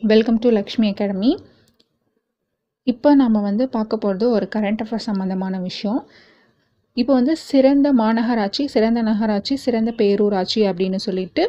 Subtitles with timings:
[0.00, 1.30] Welcome to Lakshmi academy
[2.86, 6.00] இப்போ நாம் வந்து பார்க்க போகிறது ஒரு கரண்ட் அஃபேர்ஸ் சம்மந்தமான விஷயம்.
[6.96, 11.44] இப்போ வந்து சிறந்த மாநகராட்சி சிறந்த நகராட்சி சிறந்த பேரூராட்சி அப்படின்னு சொல்லிட்டு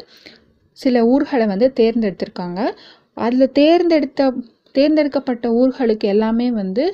[0.78, 2.60] சில ஊர்களை வந்து தேர்ந்தெடுத்திருக்காங்க.
[3.16, 4.30] அதில் தேர்ந்தெடுத்த
[4.74, 6.84] தேர்ந்தெடுக்கப்பட்ட ஊர்களுக்கு எல்லாமே வந்து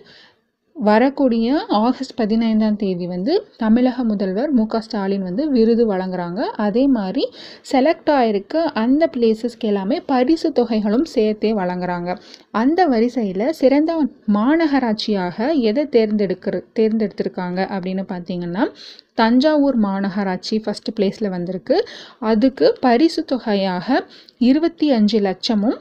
[0.88, 6.40] வரக்கூடிய ஆகஸ்ட் பதினைந்தாம் தேதி வந்து தமிழக முதல்வர் மு ஸ்டாலின் வந்து விருது வழங்குறாங்க.
[6.66, 7.24] அதே மாதிரி
[7.72, 12.16] செலக்ட் ஆகிருக்க அந்த பிளேசஸ்க்கு எல்லாமே பரிசு தொகைகளும் சேர்த்தே வழங்குறாங்க.
[12.50, 13.98] அந்த வரிசையில் சிறந்த
[14.32, 18.66] மாநகராட்சியாக எதை தேர்ந்தெடுக்கிற தேர்ந்தெடுத்திருக்காங்க அப்படின்னு பார்த்தீங்கன்னா
[19.14, 21.78] தஞ்சாவூர் மாநகராட்சி ஃபஸ்ட்டு பிளேஸில் வந்திருக்கு.
[22.18, 24.06] அதுக்கு பரிசு தொகையாக
[24.38, 25.80] இருபத்தி அஞ்சு லட்சமும்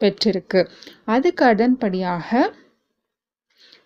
[0.00, 0.60] பெற்றிருக்கு.
[1.04, 2.50] அதுக்கு அதன்படியாக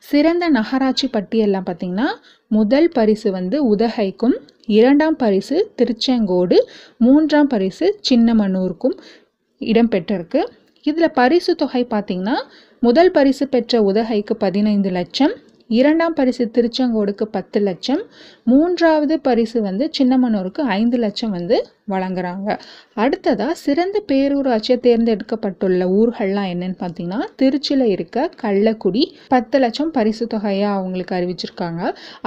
[0.08, 2.06] சிறந்த நகராட்சி பட்டியலில் பார்த்திங்கன்னா
[2.50, 6.56] முதல் பரிசு வந்து உதகைக்கும் இரண்டாம் பரிசு திருச்செங்கோடு
[6.98, 8.96] மூன்றாம் பரிசு சின்னமனூருக்கும்
[9.60, 10.40] இடம்பெற்றிருக்கு.
[10.82, 12.36] இதில் பரிசு தொகை பார்த்திங்கன்னா
[12.82, 15.34] முதல் பரிசு பெற்ற உதகைக்கு பதினைந்து லட்சம்
[15.70, 18.02] இரண்டாம் பரிசு திருச்செங்கோடுக்கு பத்து லட்சம்
[18.44, 21.56] மூன்றாவது பரிசு வந்து சின்னமனூருக்கு ஐந்து லட்சம் வந்து
[21.94, 22.48] வழங்குறாங்க.
[23.02, 29.02] அடுத்ததாக சிறந்த பேரூராட்சியை தேர்ந்தெடுக்கப்பட்டுள்ள ஊர்கள்லாம் என்னன்னு பார்த்தீங்கன்னா திருச்சியில் இருக்க கள்ளக்குடி
[29.34, 31.82] பத்து லட்சம் பரிசு தொகையாக அவங்களுக்கு அறிவிச்சிருக்காங்க.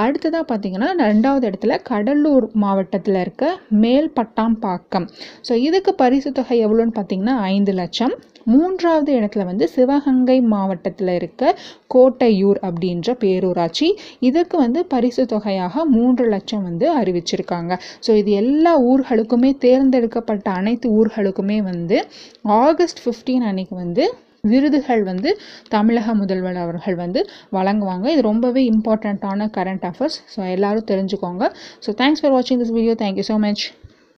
[0.05, 3.45] அடுத்ததாக பார்த்தீங்கன்னா ரெண்டாவது இடத்துல கடலூர் மாவட்டத்தில் இருக்க
[3.83, 5.07] மேல்பட்டாம்பாக்கம்.
[5.49, 8.15] ஸோ இதுக்கு பரிசு தொகை எவ்வளோன்னு பார்த்தீங்கன்னா ஐந்து லட்சம்.
[8.51, 11.41] மூன்றாவது இடத்துல வந்து சிவகங்கை மாவட்டத்தில் இருக்க
[11.93, 13.87] கோட்டையூர் அப்படின்ற பேரூராட்சி
[14.27, 17.73] இதுக்கு வந்து பரிசு தொகையாக மூன்று லட்சம் வந்து அறிவிச்சிருக்காங்க.
[18.05, 21.97] ஸோ இது எல்லா ஊர்களுக்குமே தேர்ந்தெடுக்கப்பட்ட அனைத்து ஊர்களுக்குமே வந்து
[22.43, 24.05] ஆகஸ்ட் ஃபிஃப்டீன் அன்னைக்கு வந்து
[24.51, 25.29] விருதுகள் வந்து
[25.69, 28.05] தமிழக முதல்வர் அவர்கள் வந்து வழங்குவாங்க.
[28.13, 31.43] இது ரொம்பவே இம்பார்ட்டண்ட்டான கரண்ட் அஃபேர்ஸ் ஸோ எல்லோரும் தெரிஞ்சுக்கோங்க.
[31.85, 33.63] ஸோ தேங்க்ஸ் ஃபார் வாட்சிங் this video thank you so much